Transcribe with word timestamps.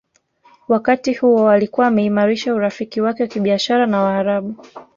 Wakati 0.67 1.13
huo 1.13 1.49
alikuwa 1.49 1.87
ameimarisha 1.87 2.53
urafiki 2.55 3.01
wake 3.01 3.23
wa 3.23 3.29
kibiashara 3.29 3.85
na 3.85 4.01
Waarabu 4.01 4.55